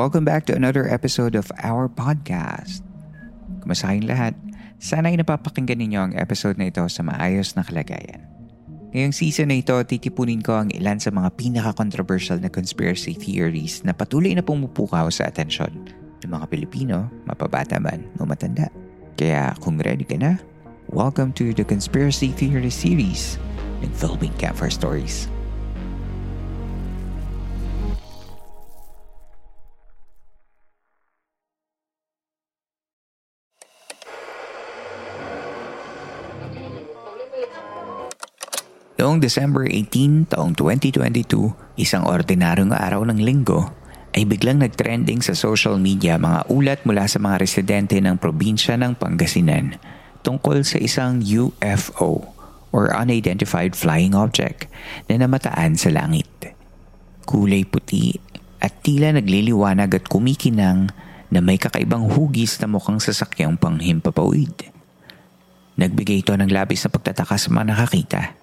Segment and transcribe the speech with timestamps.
[0.00, 2.80] Welcome back to another episode of our podcast.
[3.60, 4.32] Kumusta kayong lahat?
[4.80, 8.24] Sana ay napapakinggan ninyo ang episode na ito sa maayos na kalagayan.
[8.96, 13.92] Ngayong season na ito, titipunin ko ang ilan sa mga pinaka-controversial na conspiracy theories na
[13.92, 15.68] patuloy na pumupukaw sa atensyon
[16.24, 18.72] ng mga Pilipino, mapabata man o matanda.
[19.20, 20.40] Kaya kung ready ka na,
[20.88, 23.36] welcome to the Conspiracy Theory Series
[23.84, 25.28] ng Philippine Campfire Stories.
[39.00, 43.72] Noong December 18, taong 2022, isang ordinaryong araw ng linggo,
[44.12, 49.00] ay biglang nagtrending sa social media mga ulat mula sa mga residente ng probinsya ng
[49.00, 49.80] Pangasinan
[50.20, 52.28] tungkol sa isang UFO
[52.76, 54.68] or Unidentified Flying Object
[55.08, 56.52] na namataan sa langit.
[57.24, 58.20] Kulay puti
[58.60, 60.92] at tila nagliliwanag at kumikinang
[61.32, 64.68] na may kakaibang hugis na mukhang sasakyang panghimpapawid.
[65.80, 68.36] Nagbigay ito ng labis na pagtataka sa mga nakakita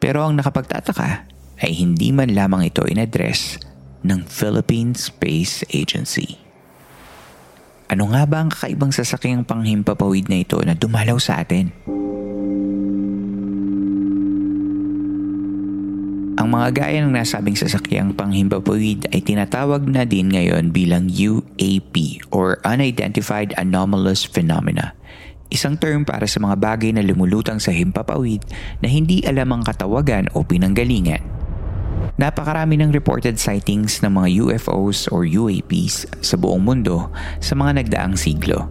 [0.00, 1.28] pero ang nakapagtataka
[1.60, 3.60] ay hindi man lamang ito in-address
[4.00, 6.40] ng Philippine Space Agency.
[7.92, 11.68] Ano nga ba ang kakaibang sasakyang panghimpapawid na ito na dumalaw sa atin?
[16.40, 22.56] Ang mga gaya ng nasabing sasakyang panghimpapawid ay tinatawag na din ngayon bilang UAP or
[22.64, 24.96] Unidentified Anomalous Phenomena
[25.50, 28.46] Isang term para sa mga bagay na lumulutang sa himpapawid
[28.78, 31.18] na hindi alam ang katawagan o pinanggalingan.
[32.22, 37.10] Napakarami ng reported sightings ng mga UFOs or UAPs sa buong mundo
[37.42, 38.70] sa mga nagdaang siglo.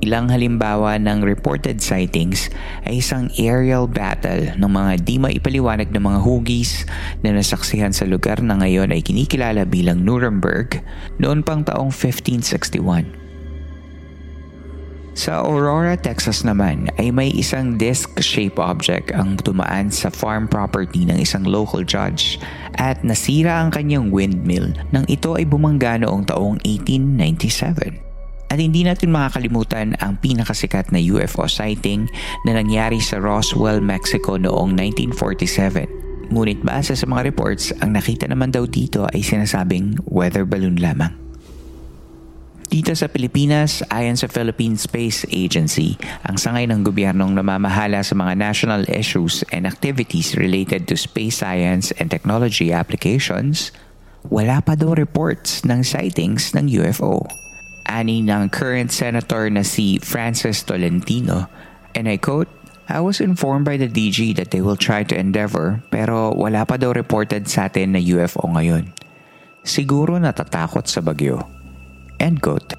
[0.00, 2.48] Ilang halimbawa ng reported sightings
[2.88, 6.88] ay isang aerial battle ng mga di maipaliwanag na mga hugis
[7.20, 10.80] na nasaksihan sa lugar na ngayon ay kinikilala bilang Nuremberg
[11.20, 13.19] noon pang taong 1561.
[15.20, 21.20] Sa Aurora, Texas naman ay may isang disc-shaped object ang tumaan sa farm property ng
[21.20, 22.40] isang local judge
[22.80, 28.00] at nasira ang kanyang windmill nang ito ay bumangga noong taong 1897.
[28.48, 32.08] At hindi natin makakalimutan ang pinakasikat na UFO sighting
[32.48, 36.32] na nangyari sa Roswell, Mexico noong 1947.
[36.32, 41.12] Ngunit base sa mga reports, ang nakita naman daw dito ay sinasabing weather balloon lamang.
[42.70, 48.38] Dito sa Pilipinas, ayon sa Philippine Space Agency, ang sangay ng gobyernong namamahala sa mga
[48.38, 53.74] national issues and activities related to space science and technology applications,
[54.30, 57.26] wala pa daw reports ng sightings ng UFO.
[57.90, 61.50] Ani ng current senator na si Francis Tolentino,
[61.98, 62.46] and I quote,
[62.86, 66.78] I was informed by the DG that they will try to endeavor pero wala pa
[66.78, 68.94] daw reported sa atin na UFO ngayon.
[69.66, 71.59] Siguro natatakot sa bagyo.
[72.20, 72.76] End quote.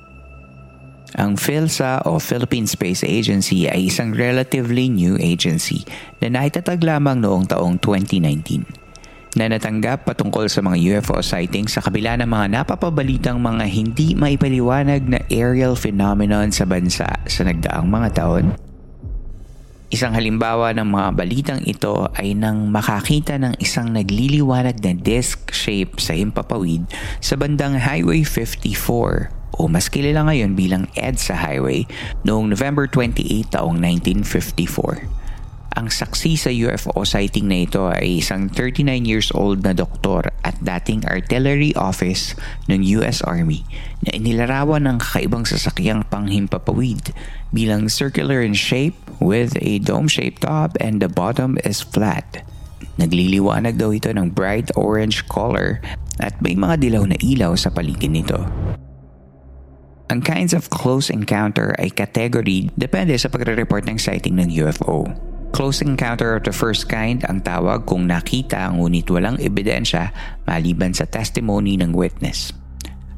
[1.20, 5.84] Ang PhilSA o Philippine Space Agency ay isang relatively new agency
[6.24, 8.80] na naitatag lamang noong taong 2019.
[9.32, 15.08] na natanggap patungkol sa mga UFO sightings sa kabila ng mga napapabalitang mga hindi maipaliwanag
[15.08, 18.71] na aerial phenomenon sa bansa sa nagdaang mga taon?
[19.92, 26.00] Isang halimbawa ng mga balitang ito ay nang makakita ng isang nagliliwanag na disc shape
[26.00, 26.88] sa himpapawid
[27.20, 31.92] sa bandang Highway 54 o mas kilala ngayon bilang EDSA Highway
[32.24, 35.76] noong November 28 taong 1954.
[35.76, 40.56] Ang saksi sa UFO sighting na ito ay isang 39 years old na doktor at
[40.64, 42.32] dating artillery office
[42.72, 43.68] ng US Army
[44.08, 47.12] na inilarawan ng kakaibang sasakyang panghimpapawid
[47.52, 52.42] bilang circular in shape with a dome-shaped top and the bottom is flat.
[52.98, 55.80] Nagliliwanag daw ito ng bright orange color
[56.20, 58.42] at may mga dilaw na ilaw sa paligid nito.
[60.12, 65.08] Ang kinds of close encounter ay category depende sa pagre-report ng sighting ng UFO.
[65.56, 70.12] Close encounter of the first kind ang tawag kung nakita ngunit walang ebidensya
[70.44, 72.52] maliban sa testimony ng witness.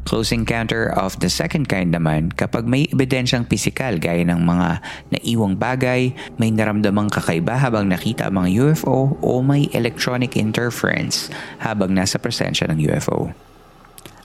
[0.03, 4.83] Close encounter of the second kind naman kapag may ebidensyang pisikal gaya ng mga
[5.15, 11.31] naiwang bagay, may naramdamang kakaiba habang nakita ang mga UFO o may electronic interference
[11.63, 13.31] habang nasa presensya ng UFO.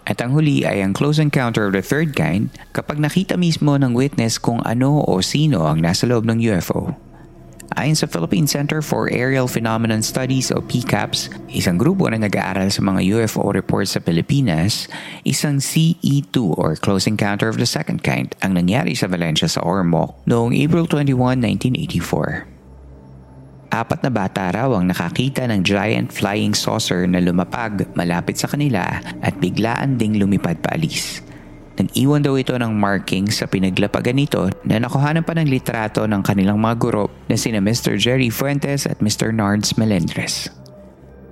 [0.08, 3.92] At ang huli ay ang close encounter of the third kind kapag nakita mismo ng
[3.92, 7.07] witness kung ano o sino ang nasa loob ng UFO.
[7.78, 12.82] Ayon sa Philippine Center for Aerial Phenomenon Studies o PCAPS, isang grupo na nag-aaral sa
[12.82, 14.90] mga UFO reports sa Pilipinas,
[15.22, 20.18] isang CE2 or Close Encounter of the Second Kind ang nangyari sa Valencia sa Ormoc
[20.26, 21.38] noong April 21,
[21.70, 23.70] 1984.
[23.70, 28.98] Apat na bata raw ang nakakita ng giant flying saucer na lumapag malapit sa kanila
[29.22, 31.27] at biglaan ding lumipad paalis.
[31.78, 36.58] Nag-iwan daw ito ng marking sa pinaglapagan nito na nakuhanan pa ng litrato ng kanilang
[36.58, 37.94] mga guro na sina Mr.
[37.94, 39.30] Jerry Fuentes at Mr.
[39.30, 40.50] Nards Melendres.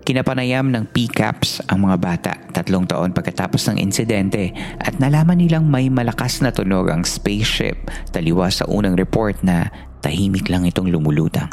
[0.06, 5.90] Kinapanayam ng PCAPS ang mga bata tatlong taon pagkatapos ng insidente at nalaman nilang may
[5.90, 9.66] malakas na tunog ang spaceship taliwas sa unang report na
[9.98, 11.50] tahimik lang itong lumulutang.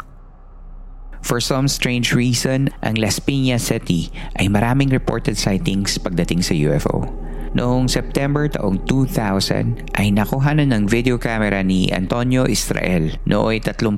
[1.26, 7.10] For some strange reason, ang Las Piñas City ay maraming reported sightings pagdating sa UFO.
[7.54, 13.14] Noong September taong 2000 ay nakuhanan ng video camera ni Antonio Israel.
[13.30, 13.94] Nooy 37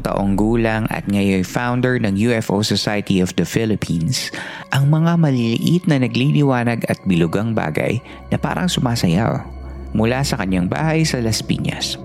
[0.00, 4.32] taong gulang at ngayon founder ng UFO Society of the Philippines.
[4.72, 8.00] Ang mga maliliit na nagliliwanag at bilugang bagay
[8.32, 9.44] na parang sumasayaw
[9.92, 12.00] mula sa kanyang bahay sa Las Piñas.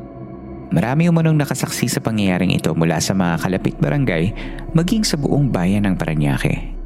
[0.75, 4.35] Marami umanong nakasaksi sa pangyayaring ito mula sa mga kalapit barangay
[4.75, 6.80] maging sa buong bayan ng Paranaque.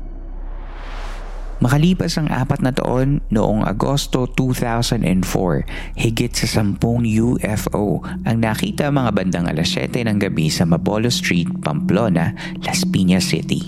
[1.63, 9.15] Makalipas ang apat na taon, noong Agosto 2004, higit sa sampung UFO ang nakita mga
[9.15, 13.63] bandang alas 7 ng gabi sa Mabolo Street, Pamplona, Las Piñas City.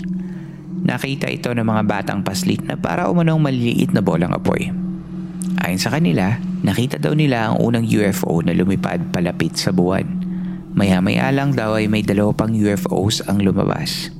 [0.84, 4.68] Nakita ito ng mga batang paslit na para umanong maliliit na bolang apoy.
[5.64, 10.04] Ayon sa kanila, nakita daw nila ang unang UFO na lumipad palapit sa buwan.
[10.76, 14.12] Maya-maya lang daw ay may dalawa pang UFOs ang lumabas.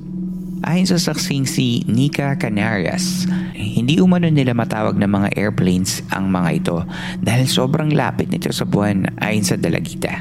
[0.59, 3.23] Ayon sa saksing si Nika Canarias,
[3.55, 6.77] hindi umano nila matawag na mga airplanes ang mga ito
[7.23, 10.19] dahil sobrang lapit nito sa buwan ayon sa dalagita.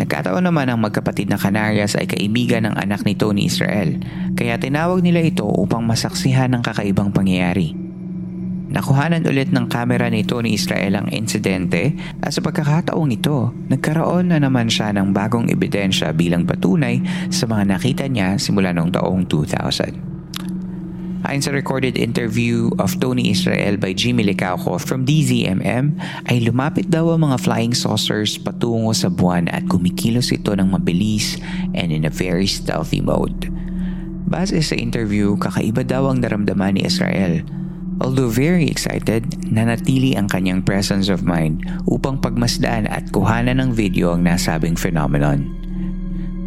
[0.00, 4.00] Nagkataon naman ang magkapatid na Canarias ay kaibigan ng anak ni Tony Israel
[4.32, 7.89] kaya tinawag nila ito upang masaksihan ng kakaibang pangyayari.
[8.70, 11.90] Nakuhanan ulit ng kamera ni Tony Israel ang insidente
[12.22, 17.02] at sa pagkakataong ito, nagkaroon na naman siya ng bagong ebidensya bilang patunay
[17.34, 21.26] sa mga nakita niya simula noong taong 2000.
[21.26, 25.98] Ayon sa recorded interview of Tony Israel by Jimmy Licauco from DZMM,
[26.30, 31.36] ay lumapit daw ang mga flying saucers patungo sa buwan at kumikilos ito ng mabilis
[31.74, 33.50] and in a very stealthy mode.
[34.30, 37.42] Base sa interview, kakaiba daw ang naramdaman ni Israel–
[38.00, 44.16] Although very excited, nanatili ang kanyang presence of mind upang pagmasdan at kuhanan ng video
[44.16, 45.44] ang nasabing phenomenon.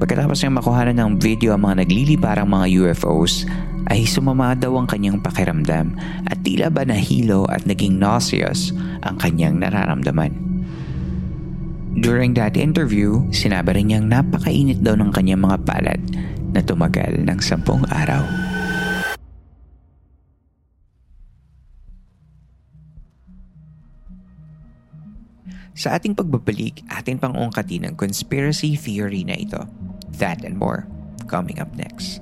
[0.01, 3.45] Pagkatapos niyang makuhanan ng video ang mga nagliliparang mga UFOs,
[3.93, 5.93] ay sumama daw ang kanyang pakiramdam
[6.25, 8.73] at tila ba nahilo at naging nauseous
[9.05, 10.33] ang kanyang nararamdaman.
[11.93, 16.01] During that interview, sinabi rin niyang napakainit daw ng kanyang mga palad
[16.49, 18.52] na tumagal ng sampung araw.
[25.73, 29.65] Sa ating pagbabalik, atin pang ungkatin ang conspiracy theory na ito.
[30.21, 30.85] That and more,
[31.25, 32.21] coming up next.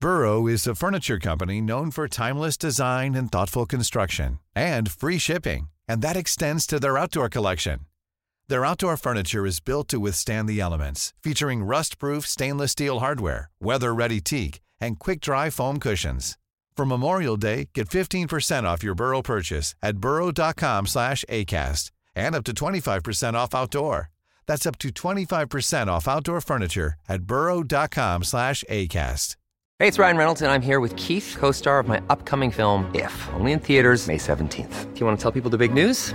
[0.00, 5.68] Burrow is a furniture company known for timeless design and thoughtful construction and free shipping,
[5.86, 7.80] and that extends to their outdoor collection.
[8.48, 14.20] Their outdoor furniture is built to withstand the elements, featuring rust-proof stainless steel hardware, weather-ready
[14.20, 16.36] teak, and quick-dry foam cushions.
[16.76, 22.44] For Memorial Day, get 15% off your Burrow purchase at burrow.com slash ACAST and up
[22.44, 24.10] to 25% off outdoor.
[24.46, 29.36] That's up to 25% off outdoor furniture at burrow.com slash ACAST.
[29.78, 32.90] Hey, it's Ryan Reynolds, and I'm here with Keith, co star of my upcoming film,
[32.94, 34.92] If, only in theaters, May 17th.
[34.94, 36.14] Do you want to tell people the big news?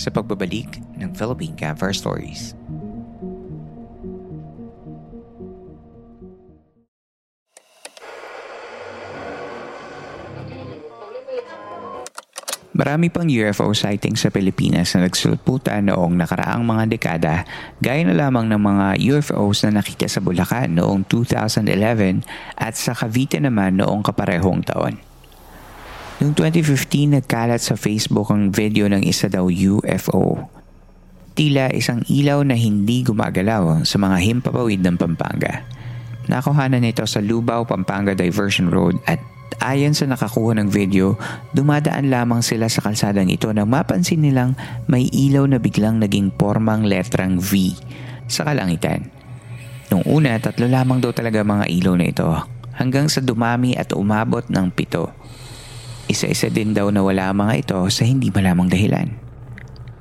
[0.00, 2.56] Sa pagbabalik ng Philippine Campfire Stories.
[12.80, 17.44] Marami pang UFO sightings sa Pilipinas na nagsulputan noong nakaraang mga dekada
[17.76, 22.24] gaya na lamang ng mga UFOs na nakita sa Bulacan noong 2011
[22.56, 25.09] at sa Cavite naman noong kaparehong taon.
[26.20, 30.52] Noong 2015, nagkalat sa Facebook ang video ng isa daw UFO.
[31.32, 35.64] Tila isang ilaw na hindi gumagalaw sa mga himpapawid ng Pampanga.
[36.28, 39.16] Nakuhanan nito sa Lubao, Pampanga Diversion Road at
[39.64, 41.16] ayon sa nakakuha ng video,
[41.56, 44.52] dumadaan lamang sila sa kalsadang ito nang mapansin nilang
[44.92, 47.72] may ilaw na biglang naging formang letrang V
[48.28, 49.08] sa kalangitan.
[49.88, 52.28] Noong una, tatlo lamang daw talaga mga ilaw na ito
[52.76, 55.19] hanggang sa dumami at umabot ng pito.
[56.10, 59.14] Isa-isa din daw na wala mga ito sa hindi malamang dahilan.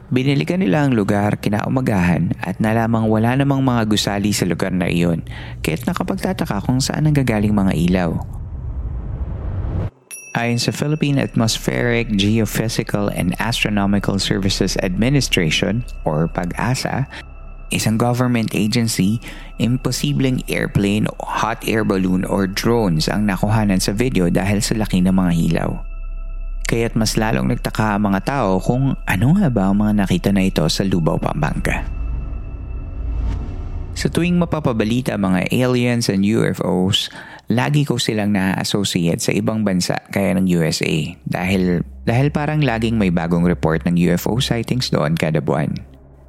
[0.09, 5.21] Binilikan nila ang lugar kinaumagahan at nalamang wala namang mga gusali sa lugar na iyon
[5.61, 8.17] kaya't nakapagtataka kung saan nanggagaling mga ilaw.
[10.33, 17.05] Ayon sa Philippine Atmospheric, Geophysical and Astronomical Services Administration or PAG-ASA,
[17.69, 19.21] isang government agency,
[19.61, 25.13] imposibleng airplane, hot air balloon or drones ang nakuhanan sa video dahil sa laki ng
[25.13, 25.88] mga hilaw.
[26.69, 30.45] Kaya't mas lalong nagtaka ang mga tao kung ano nga ba ang mga nakita na
[30.45, 31.81] ito sa Lubao, Pampanga.
[33.97, 37.09] Sa tuwing mapapabalita ang mga aliens and UFOs,
[37.49, 43.09] lagi ko silang na-associate sa ibang bansa kaya ng USA dahil, dahil parang laging may
[43.09, 45.73] bagong report ng UFO sightings doon kada buwan.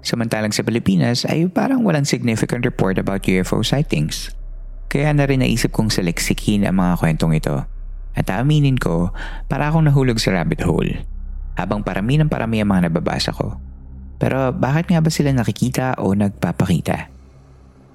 [0.00, 4.32] Samantalang sa Pilipinas ay parang walang significant report about UFO sightings.
[4.88, 7.70] Kaya na rin naisip kong saliksikin ang mga kwentong ito
[8.14, 9.14] at aaminin ko,
[9.47, 11.02] para akong nahulog sa rabbit hole.
[11.55, 13.61] Habang parami ng parami ang mga nababasa ko.
[14.21, 17.09] Pero bakit nga ba sila nakikita o nagpapakita?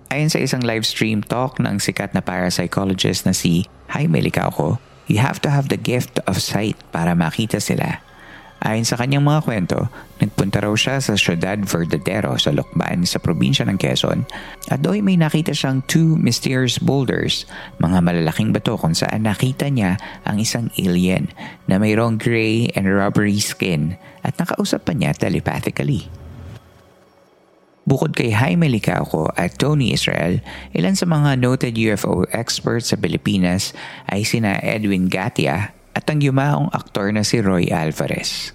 [0.10, 5.22] Ayon sa isang live stream talk ng sikat na parapsychologist na si Jaime Licauco, you
[5.22, 8.02] have to have the gift of sight para makita sila.
[8.64, 13.68] Ayon sa kanyang mga kwento, nagpunta raw siya sa Ciudad Verdadero sa Lokban sa probinsya
[13.68, 14.24] ng Quezon
[14.72, 17.44] at doon may nakita siyang two mysterious boulders,
[17.84, 21.30] mga malalaking bato kung saan nakita niya ang isang alien
[21.68, 26.10] na mayroong gray and rubbery skin at nakausap pa niya telepathically.
[27.86, 30.42] Bukod kay Jaime Licauco at Tony Israel,
[30.74, 33.78] ilan sa mga noted UFO experts sa Pilipinas
[34.10, 38.52] ay sina Edwin Gatia at ang yumaong aktor na si Roy Alvarez.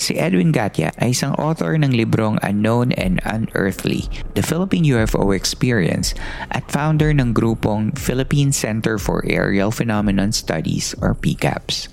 [0.00, 6.16] Si Edwin Gatia ay isang author ng librong Unknown and Unearthly, The Philippine UFO Experience
[6.48, 11.92] at founder ng grupong Philippine Center for Aerial Phenomenon Studies or PCAPS.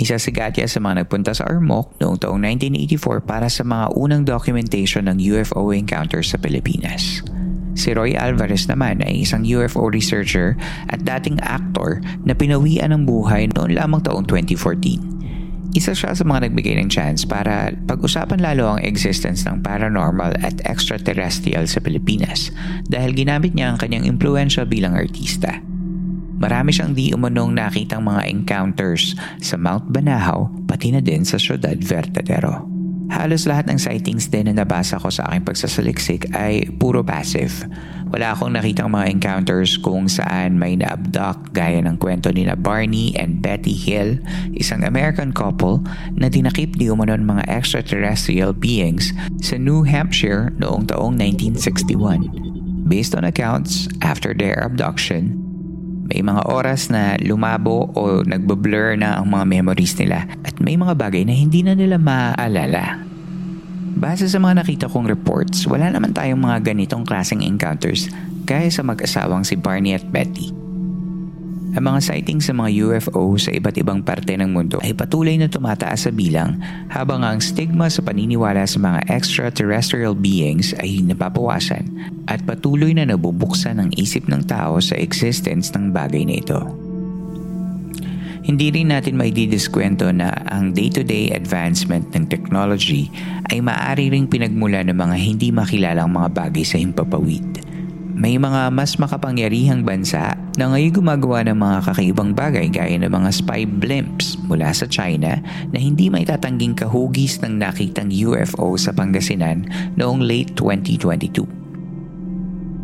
[0.00, 4.24] Isa si Gatia sa mga nagpunta sa Ormoc noong taong 1984 para sa mga unang
[4.24, 7.20] documentation ng UFO encounters sa Pilipinas.
[7.78, 10.58] Si Roy Alvarez naman ay isang UFO researcher
[10.90, 14.98] at dating actor na pinawian ng buhay noon lamang taong 2014.
[15.78, 20.58] Isa siya sa mga nagbigay ng chance para pag-usapan lalo ang existence ng paranormal at
[20.66, 22.50] extraterrestrial sa Pilipinas
[22.90, 25.62] dahil ginamit niya ang kanyang impluensya bilang artista.
[26.38, 31.78] Marami siyang di umanong nakitang mga encounters sa Mount Banahaw pati na din sa Ciudad
[31.78, 32.77] Vertadero.
[33.08, 37.64] Halos lahat ng sightings din na nabasa ko sa aking pagsasaliksik ay puro passive
[38.08, 43.44] wala akong nakitang mga encounters kung saan may na-abduct gaya ng kwento ni Barney and
[43.44, 44.16] Betty Hill,
[44.56, 45.84] isang American couple
[46.16, 49.12] na dinakip di umanon mga extraterrestrial beings
[49.44, 52.88] sa New Hampshire noong taong 1961.
[52.88, 55.47] Based on accounts, after their abduction,
[56.08, 60.96] may mga oras na lumabo o nagbo-blur na ang mga memories nila at may mga
[60.96, 63.04] bagay na hindi na nila maaalala.
[63.98, 68.08] Base sa mga nakita kong reports, wala naman tayong mga ganitong klaseng encounters
[68.48, 70.67] gaya sa mag-asawang si Barney at Betty.
[71.76, 75.52] Ang mga sightings sa mga UFO sa iba't ibang parte ng mundo ay patuloy na
[75.52, 76.56] tumataas sa bilang
[76.88, 81.84] habang ang stigma sa paniniwala sa mga extraterrestrial beings ay napapawasan
[82.24, 86.60] at patuloy na nabubuksan ang isip ng tao sa existence ng bagay na ito.
[88.48, 93.12] Hindi rin natin may didiskwento na ang day-to-day advancement ng technology
[93.52, 97.44] ay maaari ring pinagmula ng mga hindi makilalang mga bagay sa himpapawid.
[98.16, 103.30] May mga mas makapangyarihang bansa na ngayon gumagawa ng mga kakaibang bagay gaya ng mga
[103.30, 105.38] spy blimps mula sa China
[105.70, 111.46] na hindi may tatangging kahugis ng nakitang UFO sa Pangasinan noong late 2022.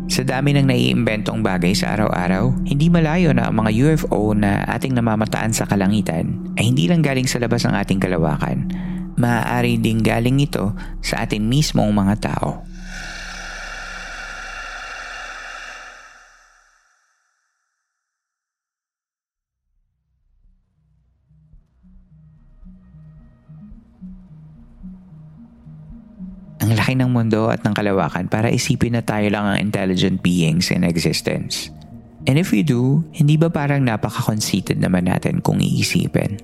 [0.07, 4.95] Sa dami ng naiimbentong bagay sa araw-araw, hindi malayo na ang mga UFO na ating
[4.95, 8.71] namamataan sa kalangitan ay hindi lang galing sa labas ng ating kalawakan.
[9.19, 10.71] Maaari ding galing ito
[11.03, 12.63] sa atin mismong mga tao.
[26.85, 30.85] Laki ng mundo at ng kalawakan para isipin na tayo lang ang intelligent beings in
[30.85, 31.73] existence.
[32.29, 36.37] And if we do, hindi ba parang napaka-conceited naman natin kung iisipin?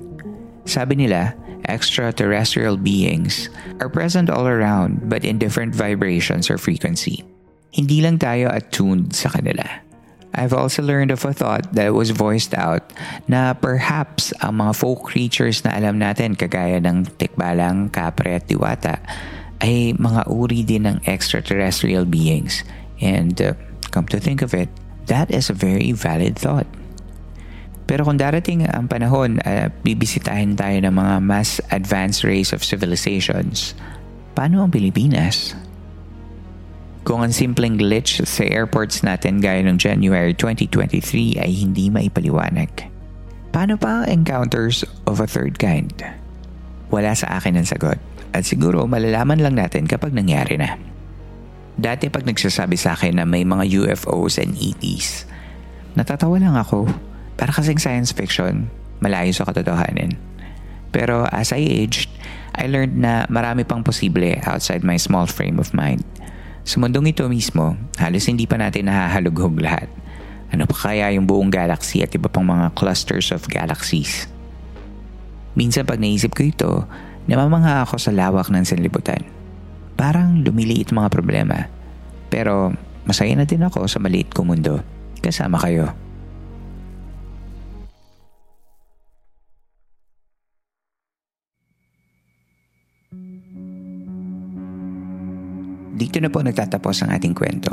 [0.65, 1.37] Sabi nila,
[1.69, 7.21] extraterrestrial beings are present all around but in different vibrations or frequency.
[7.69, 9.61] Hindi lang tayo attuned sa kanila.
[10.33, 12.89] I've also learned of a thought that was voiced out
[13.29, 18.97] na perhaps ang mga folk creatures na alam natin kagaya ng tikbalang, kapre at diwata
[19.61, 22.65] ay mga uri din ng extraterrestrial beings.
[22.97, 23.53] And uh,
[23.93, 24.69] come to think of it,
[25.05, 26.65] that is a very valid thought.
[27.85, 33.75] Pero kung darating ang panahon, uh, bibisitahin tayo ng mga mas advanced race of civilizations,
[34.33, 35.53] paano ang Pilipinas?
[37.01, 42.69] Kung ang simpleng glitch sa airports natin gaya ng January 2023 ay hindi maipaliwanag,
[43.49, 45.91] paano pa ang encounters of a third kind?
[46.93, 47.99] Wala sa akin ang sagot.
[48.31, 50.79] At siguro malalaman lang natin kapag nangyari na.
[51.75, 55.27] Dati pag nagsasabi sa akin na may mga UFOs and ETs,
[55.95, 56.87] natatawa lang ako.
[57.39, 58.67] Para kasing science fiction,
[59.01, 60.15] malayo sa katotohanan.
[60.91, 62.11] Pero as I aged,
[62.51, 66.03] I learned na marami pang posible outside my small frame of mind.
[66.67, 69.87] Sa mundong ito mismo, halos hindi pa natin nahahalughog lahat.
[70.51, 74.27] Ano pa kaya yung buong galaxy at iba pang mga clusters of galaxies?
[75.55, 76.71] Minsan pag naisip ko ito,
[77.29, 79.21] Namamangha ako sa lawak ng sanlibutan.
[79.93, 81.69] Parang lumiliit mga problema.
[82.33, 82.73] Pero
[83.05, 84.81] masaya na din ako sa maliit kong mundo.
[85.21, 85.93] Kasama kayo.
[96.01, 97.69] Dito na po nagtatapos ang ating kwento.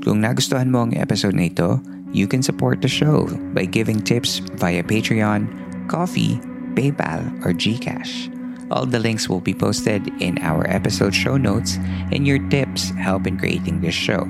[0.00, 1.76] Kung nagustuhan mo ang episode na ito,
[2.14, 5.44] you can support the show by giving tips via Patreon,
[5.84, 6.40] Coffee,
[6.72, 8.35] PayPal, or GCash.
[8.70, 11.78] All the links will be posted in our episode show notes
[12.10, 14.26] and your tips help in creating this show.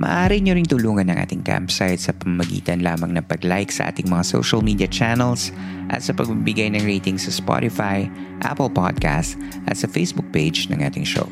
[0.00, 4.24] Maaari nyo ring tulungan ng ating campsite sa pamamagitan lamang ng pag-like sa ating mga
[4.24, 5.52] social media channels
[5.92, 8.08] at sa pagbibigay ng rating sa Spotify,
[8.40, 9.36] Apple Podcasts
[9.68, 11.28] at sa Facebook page ng ating show.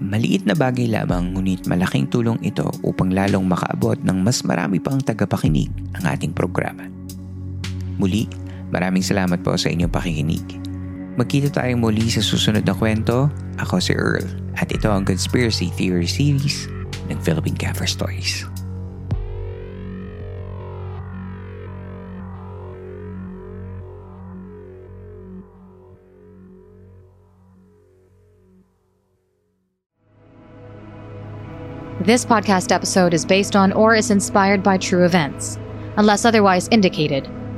[0.00, 5.00] Maliit na bagay lamang ngunit malaking tulong ito upang lalong makaabot ng mas marami pang
[5.00, 5.68] tagapakinig
[6.00, 6.84] ang ating programa.
[8.00, 8.28] Muli,
[8.72, 10.65] maraming salamat po sa inyong pakikinig.
[11.16, 13.32] Magkita tayong muli sa susunod na kwento.
[13.56, 14.28] Ako si Earl
[14.60, 16.68] at ito ang Conspiracy Theory Series
[17.08, 18.44] ng Philippine Cover Stories.
[32.04, 35.56] This podcast episode is based on or is inspired by true events,
[35.96, 37.24] unless otherwise indicated.